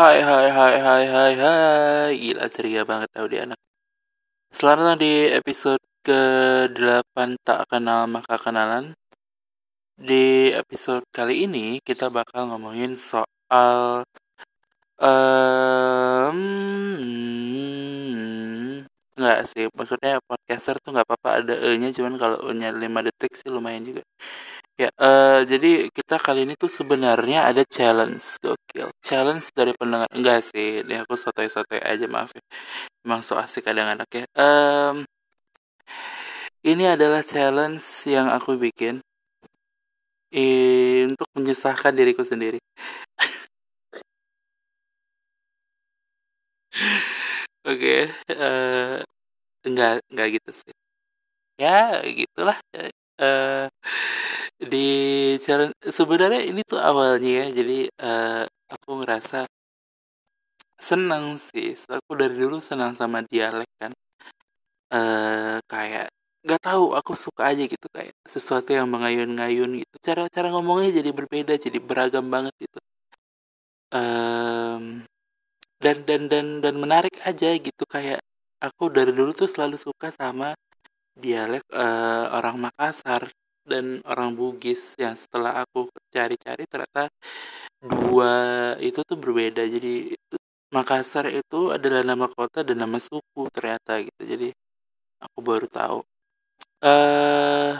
Hai 0.00 0.18
hai 0.28 0.48
hai 0.56 0.74
hai 0.86 1.04
hai 1.14 1.32
hai. 1.44 2.10
Gila 2.22 2.48
ceria 2.54 2.82
banget 2.90 3.08
tau 3.12 3.26
dia 3.28 3.44
anak. 3.44 3.60
Selamat 4.48 4.96
datang 4.96 4.98
di 5.04 5.12
episode 5.28 5.82
ke-8 6.08 7.36
Tak 7.44 7.60
Kenal 7.68 8.08
Maka 8.08 8.40
Kenalan. 8.40 8.96
Di 10.00 10.56
episode 10.56 11.04
kali 11.12 11.44
ini 11.44 11.84
kita 11.84 12.08
bakal 12.08 12.48
ngomongin 12.48 12.96
soal 12.96 14.08
um, 14.96 16.38
Nggak 19.20 19.40
sih, 19.52 19.68
maksudnya 19.76 20.16
podcaster 20.24 20.80
tuh 20.80 20.96
nggak 20.96 21.04
apa-apa 21.12 21.30
ada 21.44 21.54
E-nya. 21.60 21.92
Cuman 21.92 22.16
kalau 22.16 22.40
E-nya 22.48 22.72
5 22.72 23.04
detik 23.04 23.36
sih 23.36 23.52
lumayan 23.52 23.84
juga 23.84 24.00
Ya, 24.80 24.88
uh, 24.96 25.44
jadi 25.44 25.92
kita 25.92 26.16
kali 26.16 26.48
ini 26.48 26.56
tuh 26.56 26.72
sebenarnya 26.72 27.38
ada 27.52 27.62
challenge, 27.68 28.40
gokil. 28.40 28.88
Challenge 29.04 29.44
dari 29.52 29.72
pendengar. 29.76 30.08
Enggak 30.16 30.40
sih, 30.40 30.80
ini 30.80 30.94
aku 30.96 31.20
sotoy-sotoy 31.20 31.84
aja, 31.84 32.06
maaf 32.08 32.32
ya. 32.32 32.40
Emang 33.04 33.20
so 33.20 33.36
asik 33.36 33.68
kadang-kadang 33.68 34.08
ya. 34.08 34.24
Um, 34.40 35.04
ini 36.64 36.84
adalah 36.88 37.20
challenge 37.20 37.84
yang 38.08 38.32
aku 38.32 38.56
bikin 38.56 39.04
eh, 40.32 41.04
untuk 41.10 41.28
menyusahkan 41.36 41.92
diriku 41.92 42.24
sendiri. 42.24 42.56
Oke, 47.68 48.08
okay, 48.08 48.32
uh, 48.40 49.04
enggak 49.68 50.00
enggak 50.10 50.28
gitu 50.40 50.50
sih. 50.60 50.72
Ya, 51.60 52.00
gitulah. 52.04 52.56
Uh, 53.20 53.68
di 54.60 54.86
challenge 55.40 55.72
sebenarnya 55.88 56.44
ini 56.44 56.60
tuh 56.68 56.76
awalnya 56.76 57.30
ya 57.40 57.46
jadi 57.58 57.88
uh, 58.04 58.44
aku 58.68 58.90
ngerasa 59.00 59.48
seneng 60.80 61.36
sih. 61.36 61.76
Aku 61.76 62.12
dari 62.20 62.34
dulu 62.36 62.56
senang 62.60 62.92
sama 62.96 63.20
dialek 63.24 63.68
kan. 63.80 63.92
Uh, 64.90 65.62
kayak 65.70 66.10
nggak 66.42 66.60
tahu 66.64 66.96
aku 66.98 67.12
suka 67.14 67.52
aja 67.52 67.62
gitu 67.68 67.86
kayak 67.92 68.16
sesuatu 68.24 68.72
yang 68.72 68.88
mengayun-ngayun 68.88 69.70
gitu. 69.84 69.94
Cara 70.02 70.26
cara 70.32 70.48
ngomongnya 70.52 70.90
jadi 71.00 71.10
berbeda 71.12 71.54
jadi 71.60 71.78
beragam 71.80 72.26
banget 72.32 72.54
gitu. 72.60 72.78
Um, 73.90 75.04
dan 75.82 75.96
dan 76.08 76.28
dan 76.30 76.46
dan 76.64 76.74
menarik 76.78 77.16
aja 77.26 77.50
gitu 77.56 77.84
kayak 77.88 78.20
aku 78.60 78.92
dari 78.92 79.12
dulu 79.16 79.32
tuh 79.32 79.48
selalu 79.50 79.76
suka 79.80 80.12
sama 80.12 80.54
dialek 81.16 81.64
uh, 81.72 82.32
orang 82.36 82.56
Makassar 82.60 83.28
dan 83.66 84.00
orang 84.08 84.34
Bugis 84.38 84.94
yang 84.96 85.14
setelah 85.16 85.64
aku 85.64 85.88
cari-cari 86.12 86.64
ternyata 86.68 87.08
dua 87.80 88.32
itu 88.80 89.00
tuh 89.04 89.18
berbeda. 89.18 89.64
Jadi 89.64 90.14
Makassar 90.70 91.26
itu 91.34 91.74
adalah 91.74 92.06
nama 92.06 92.30
kota 92.30 92.62
dan 92.62 92.78
nama 92.78 92.98
suku 93.02 93.50
ternyata 93.50 93.98
gitu. 94.06 94.22
Jadi 94.22 94.48
aku 95.18 95.38
baru 95.42 95.66
tahu. 95.66 95.98
Eh 96.80 96.88
uh, 96.88 97.74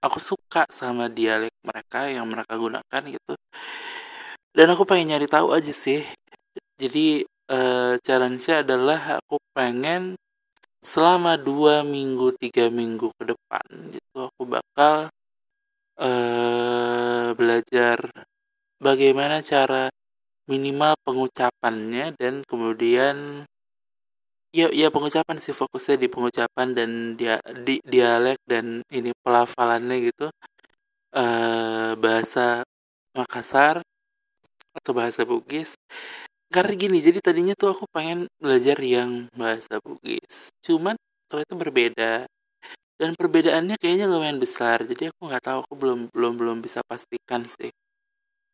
aku 0.00 0.18
suka 0.18 0.64
sama 0.72 1.12
dialek 1.12 1.52
mereka 1.60 2.08
yang 2.08 2.24
mereka 2.26 2.56
gunakan 2.56 3.02
gitu. 3.12 3.34
Dan 4.52 4.66
aku 4.72 4.88
pengen 4.88 5.16
nyari 5.16 5.28
tahu 5.28 5.52
aja 5.52 5.72
sih. 5.72 6.04
Jadi 6.80 7.24
uh, 7.52 7.94
challenge-nya 8.00 8.64
adalah 8.64 9.20
aku 9.20 9.36
pengen 9.52 10.16
selama 10.82 11.38
dua 11.38 11.86
minggu 11.86 12.34
tiga 12.42 12.66
minggu 12.66 13.14
ke 13.14 13.22
depan 13.30 13.64
gitu 13.94 14.16
aku 14.26 14.42
bakal 14.44 15.08
uh, 16.02 17.30
belajar 17.38 17.98
bagaimana 18.82 19.38
cara 19.40 19.88
minimal 20.50 20.98
pengucapannya 21.06 22.18
dan 22.18 22.42
kemudian 22.50 23.46
ya 24.52 24.68
ya 24.74 24.90
pengucapan 24.92 25.38
sih 25.38 25.54
fokusnya 25.56 25.96
di 26.02 26.08
pengucapan 26.10 26.68
dan 26.76 26.90
dia 27.16 27.38
di 27.64 27.78
dialek 27.86 28.38
dan 28.44 28.82
ini 28.92 29.14
pelafalannya 29.24 29.96
gitu. 30.12 30.28
Uh, 31.12 31.92
bahasa 32.00 32.64
Makassar 33.12 33.84
atau 34.72 34.92
bahasa 34.96 35.28
Bugis 35.28 35.76
karena 36.52 36.72
gini 36.76 37.00
jadi 37.00 37.18
tadinya 37.24 37.56
tuh 37.56 37.72
aku 37.72 37.88
pengen 37.88 38.28
belajar 38.36 38.76
yang 38.78 39.32
bahasa 39.32 39.80
Bugis. 39.80 40.52
Cuman 40.60 40.94
ternyata 41.26 41.54
berbeda. 41.56 42.12
Dan 43.00 43.16
perbedaannya 43.18 43.80
kayaknya 43.80 44.06
lumayan 44.06 44.38
besar. 44.38 44.84
Jadi 44.84 45.10
aku 45.10 45.26
nggak 45.26 45.42
tahu 45.42 45.58
aku 45.64 45.74
belum 45.74 46.00
belum 46.12 46.32
belum 46.36 46.58
bisa 46.60 46.84
pastikan 46.84 47.48
sih. 47.48 47.72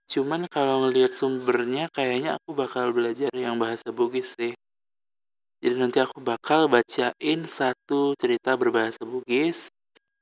Cuman 0.09 0.48
kalau 0.48 0.88
ngelihat 0.88 1.12
sumbernya 1.12 1.91
kayaknya 1.92 2.41
aku 2.41 2.56
bakal 2.56 2.94
belajar 2.94 3.28
yang 3.34 3.60
bahasa 3.60 3.92
Bugis 3.92 4.38
sih. 4.38 4.54
Jadi 5.59 5.75
nanti 5.75 5.98
aku 5.98 6.22
bakal 6.22 6.70
bacain 6.70 7.41
satu 7.44 8.15
cerita 8.15 8.54
berbahasa 8.54 9.03
Bugis 9.03 9.69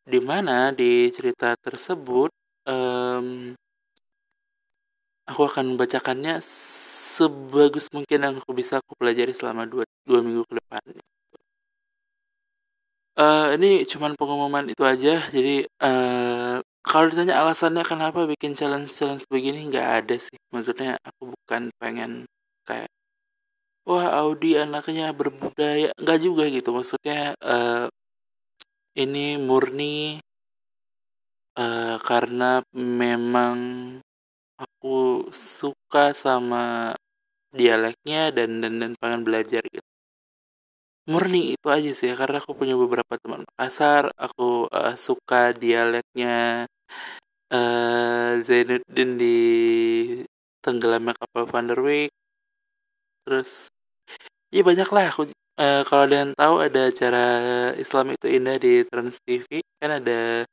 di 0.02 0.18
mana 0.18 0.72
di 0.72 1.12
cerita 1.12 1.52
tersebut 1.60 2.32
um, 2.64 3.52
aku 5.26 5.42
akan 5.44 5.74
membacakannya 5.74 6.38
sebagus 7.16 7.86
mungkin 7.96 8.18
yang 8.20 8.34
aku 8.36 8.52
bisa 8.52 8.78
aku 8.80 8.92
pelajari 9.00 9.32
selama 9.32 9.64
dua, 9.64 9.84
dua 10.04 10.20
minggu 10.20 10.44
ke 10.44 10.54
depan. 10.60 10.82
Uh, 13.16 13.56
ini 13.56 13.80
cuman 13.88 14.12
pengumuman 14.12 14.68
itu 14.68 14.84
aja. 14.84 15.24
Jadi 15.32 15.64
uh, 15.80 16.60
kalau 16.84 17.06
ditanya 17.08 17.40
alasannya 17.40 17.80
kenapa 17.80 18.28
bikin 18.28 18.52
challenge 18.52 18.92
challenge 18.92 19.24
begini 19.32 19.72
nggak 19.72 19.88
ada 20.04 20.16
sih. 20.20 20.36
Maksudnya 20.52 21.00
aku 21.00 21.32
bukan 21.32 21.72
pengen 21.80 22.28
kayak 22.68 22.92
wah 23.88 24.12
Audi 24.20 24.60
anaknya 24.60 25.16
berbudaya. 25.16 25.96
Nggak 25.96 26.18
juga 26.20 26.44
gitu. 26.52 26.68
Maksudnya 26.76 27.32
uh, 27.40 27.88
ini 28.96 29.40
murni 29.40 30.20
uh, 31.56 31.96
karena 32.04 32.60
memang 32.76 33.56
aku 34.60 35.28
suka 35.32 36.12
sama 36.12 36.92
dialeknya 37.60 38.30
dan 38.36 38.50
dan 38.62 38.74
dan 38.82 38.92
pengen 39.00 39.22
belajar 39.26 39.62
gitu. 39.74 39.88
Murni 41.10 41.54
itu 41.54 41.68
aja 41.70 41.90
sih 41.94 42.10
karena 42.18 42.42
aku 42.42 42.52
punya 42.58 42.74
beberapa 42.74 43.14
teman 43.22 43.46
Makassar 43.46 44.10
aku 44.18 44.66
uh, 44.74 44.94
suka 44.98 45.54
dialeknya 45.54 46.66
uh, 47.54 48.30
Zainuddin 48.46 49.10
di 49.14 49.38
tenggelamnya 50.64 51.14
kapal 51.20 51.46
Van 51.46 51.66
der 51.70 51.78
Wijk. 51.86 52.10
Terus 53.24 53.70
ya 54.50 54.62
banyak 54.66 54.88
lah 54.90 55.06
aku 55.10 55.22
uh, 55.62 55.82
kalau 55.88 56.04
yang 56.10 56.32
tahu 56.34 56.54
ada 56.66 56.80
acara 56.90 57.24
Islam 57.78 58.06
itu 58.14 58.26
indah 58.26 58.56
di 58.58 58.82
Trans 58.90 59.18
TV 59.22 59.62
kan 59.78 59.90
ada 60.02 60.46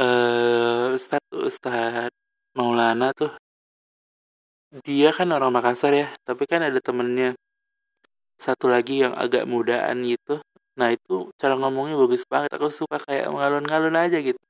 uh, 0.00 0.96
Ustadz 0.96 1.36
Ustadz 1.36 2.14
Maulana 2.56 3.12
tuh 3.12 3.32
dia 4.84 5.08
kan 5.14 5.28
orang 5.32 5.52
Makassar 5.54 5.92
ya 5.94 6.08
tapi 6.26 6.44
kan 6.50 6.60
ada 6.64 6.78
temennya. 6.82 7.32
Satu 8.36 8.68
lagi 8.68 9.00
yang 9.00 9.16
agak 9.16 9.48
mudaan 9.48 10.04
gitu. 10.04 10.44
Nah 10.76 10.92
itu 10.92 11.32
cara 11.40 11.56
ngomongnya 11.56 11.96
bagus 11.96 12.28
banget. 12.28 12.52
Aku 12.56 12.68
suka 12.68 13.00
kayak 13.00 13.32
ngalun-ngalun 13.32 13.96
aja 13.96 14.18
gitu. 14.20 14.40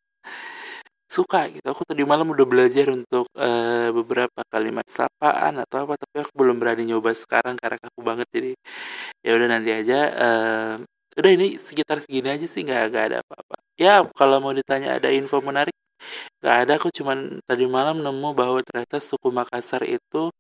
Suka 1.07 1.47
gitu. 1.55 1.63
Aku 1.71 1.87
tadi 1.87 2.03
malam 2.03 2.27
udah 2.35 2.43
belajar 2.43 2.91
untuk 2.91 3.31
uh, 3.39 3.89
beberapa 3.95 4.43
kalimat 4.51 4.87
sapaan 4.91 5.63
atau 5.63 5.87
apa 5.87 5.95
tapi 6.03 6.17
aku 6.27 6.33
belum 6.35 6.59
berani 6.59 6.83
nyoba 6.91 7.15
sekarang 7.15 7.55
karena 7.63 7.79
aku 7.79 8.01
banget. 8.03 8.27
Jadi 8.35 8.53
ya 9.23 9.31
udah 9.39 9.49
nanti 9.55 9.71
aja 9.71 9.99
uh, 10.19 10.75
udah 11.17 11.31
ini 11.31 11.57
sekitar 11.57 12.03
segini 12.03 12.29
aja 12.35 12.47
sih 12.51 12.67
nggak 12.67 12.91
ada 12.91 13.23
apa-apa. 13.23 13.57
Ya 13.79 14.03
kalau 14.19 14.43
mau 14.43 14.51
ditanya 14.51 14.99
ada 14.99 15.09
info 15.15 15.39
menarik 15.39 15.77
nggak 16.41 16.57
ada 16.63 16.73
aku 16.79 16.89
cuman 16.99 17.41
tadi 17.49 17.65
malam 17.77 18.01
nemu 18.05 18.29
bahwa 18.37 18.61
ternyata 18.67 18.97
suku 19.03 19.29
Makassar 19.33 19.83
itu 19.87 20.31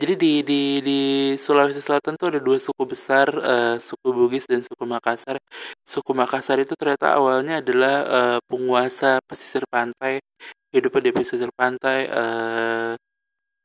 jadi 0.00 0.14
di 0.16 0.32
di 0.40 0.60
di 0.80 0.98
Sulawesi 1.36 1.78
Selatan 1.84 2.16
tuh 2.16 2.32
ada 2.32 2.40
dua 2.40 2.56
suku 2.56 2.82
besar, 2.88 3.28
uh, 3.38 3.76
suku 3.76 4.08
Bugis 4.10 4.48
dan 4.50 4.64
suku 4.64 4.82
Makassar. 4.88 5.36
Suku 5.84 6.10
Makassar 6.16 6.56
itu 6.64 6.72
ternyata 6.80 7.12
awalnya 7.14 7.60
adalah 7.60 7.94
uh, 8.08 8.38
penguasa 8.48 9.20
pesisir 9.28 9.62
pantai, 9.68 10.18
hidupnya 10.74 11.00
di 11.06 11.12
pesisir 11.12 11.50
pantai, 11.52 12.08
uh, 12.08 12.96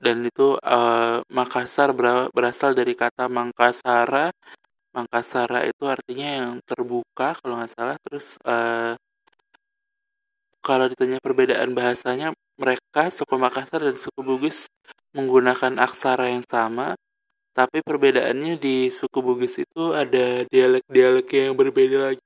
dan 0.03 0.17
itu 0.27 0.59
uh, 0.61 1.23
Makassar 1.31 1.95
berasal 2.35 2.75
dari 2.75 2.93
kata 2.93 3.31
Mangkasara. 3.31 4.29
Mangkasara 4.93 5.63
itu 5.69 5.83
artinya 5.87 6.27
yang 6.27 6.51
terbuka 6.67 7.39
kalau 7.39 7.55
nggak 7.57 7.71
salah. 7.71 7.97
Terus 8.03 8.35
uh, 8.45 8.93
kalau 10.67 10.91
ditanya 10.91 11.23
perbedaan 11.23 11.71
bahasanya, 11.71 12.35
mereka 12.59 13.07
suku 13.07 13.39
Makassar 13.39 13.79
dan 13.87 13.95
suku 13.95 14.19
Bugis 14.19 14.67
menggunakan 15.15 15.79
aksara 15.79 16.27
yang 16.27 16.43
sama, 16.43 16.99
tapi 17.55 17.79
perbedaannya 17.79 18.59
di 18.59 18.91
suku 18.91 19.23
Bugis 19.23 19.63
itu 19.63 19.95
ada 19.95 20.43
dialek-dialek 20.51 21.27
yang 21.31 21.55
berbeda 21.55 22.11
lagi. 22.11 22.23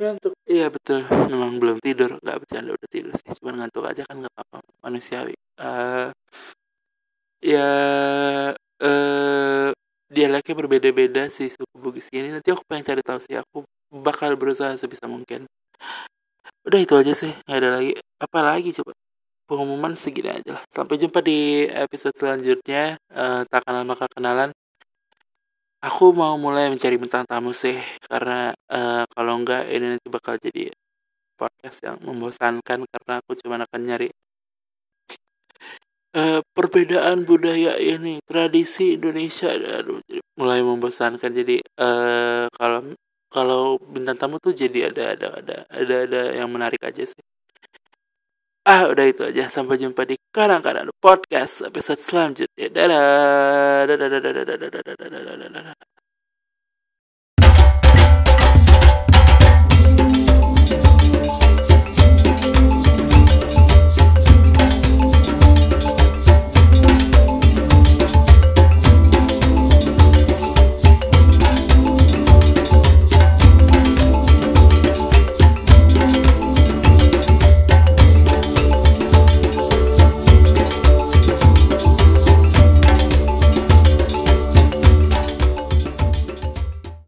Ngantuk. 0.00 0.32
Iya 0.48 0.72
betul, 0.72 1.04
memang 1.28 1.60
belum 1.60 1.78
tidur, 1.84 2.16
nggak 2.18 2.38
bercanda 2.40 2.72
udah 2.72 2.88
tidur 2.88 3.12
sih, 3.12 3.30
cuma 3.36 3.52
ngantuk 3.52 3.84
aja 3.84 4.02
kan 4.08 4.24
nggak 4.24 4.32
apa-apa, 4.32 4.58
manusiawi. 4.80 5.36
Uh, 5.60 6.10
ya 7.44 7.68
kayak 10.44 10.60
berbeda-beda 10.60 11.24
sih 11.32 11.48
suku 11.48 11.72
Bugis 11.80 12.12
ini 12.12 12.28
nanti 12.28 12.52
aku 12.52 12.60
pengen 12.68 12.84
cari 12.84 13.00
tahu 13.00 13.16
sih 13.18 13.40
aku 13.40 13.64
bakal 13.90 14.36
berusaha 14.36 14.76
sebisa 14.76 15.08
mungkin 15.08 15.48
udah 16.66 16.80
itu 16.80 16.94
aja 16.96 17.12
sih. 17.12 17.32
Nggak 17.46 17.58
ada 17.60 17.70
lagi. 17.80 17.92
Apa 18.20 18.38
lagi 18.40 18.70
coba? 18.80 18.92
Pengumuman 19.44 19.92
segini 19.94 20.30
aja 20.32 20.50
lah. 20.56 20.64
Sampai 20.72 20.96
jumpa 20.96 21.20
di 21.20 21.68
episode 21.68 22.16
selanjutnya. 22.16 22.96
Uh, 23.12 23.44
tak 23.48 23.62
kenal 23.68 23.84
maka 23.84 24.08
kenalan. 24.08 24.50
Aku 25.84 26.16
mau 26.16 26.34
mulai 26.40 26.72
mencari 26.72 26.96
bintang 26.96 27.28
tamu 27.28 27.52
sih. 27.52 27.76
Karena 28.08 28.56
uh, 28.72 29.04
kalau 29.12 29.36
enggak 29.40 29.68
ini 29.68 29.96
nanti 29.96 30.08
bakal 30.08 30.40
jadi 30.40 30.72
podcast 31.36 31.78
yang 31.84 31.96
membosankan 32.00 32.86
karena 32.86 33.14
aku 33.20 33.34
cuma 33.42 33.58
akan 33.58 33.80
nyari 33.82 34.08
uh, 36.14 36.40
perbedaan 36.54 37.26
budaya 37.26 37.76
ini 37.76 38.22
tradisi 38.24 38.96
Indonesia. 38.96 39.52
Aduh 39.52 40.00
mulai 40.38 40.62
membosankan. 40.62 41.30
Jadi 41.30 41.60
uh, 41.78 42.46
kalau 42.54 42.94
kalau 43.34 43.82
bintang 43.92 44.14
tamu 44.20 44.36
tuh 44.38 44.54
jadi 44.54 44.78
ada 44.94 45.02
ada 45.18 45.28
ada 45.40 45.56
ada 45.80 45.94
ada 46.06 46.20
yang 46.38 46.48
menarik 46.54 46.78
aja 46.86 47.02
sih. 47.02 47.24
Ah 48.64 48.82
udah 48.92 49.04
itu 49.10 49.22
aja. 49.28 49.42
Sampai 49.50 49.76
jumpa 49.82 50.02
di 50.10 50.16
kadang-kadang 50.36 50.88
podcast 51.02 51.54
episode 51.68 52.00
selanjutnya. 52.00 52.66
Dadah 52.76 53.02
dadah 53.90 54.08
dadah 54.12 54.32
dadah 54.38 54.56
dadah 54.62 54.82
dadah 54.86 55.08
dadah 55.10 55.48
dadah 55.50 55.93